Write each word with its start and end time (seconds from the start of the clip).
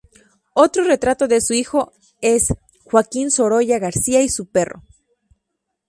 Otro 0.55 0.83
retrato 0.83 1.27
de 1.27 1.41
su 1.41 1.53
hijo 1.53 1.93
es 2.21 2.47
"Joaquín 2.85 3.29
Sorolla 3.29 3.77
García 3.77 4.23
y 4.23 4.29
su 4.29 4.47
perro. 4.47 4.81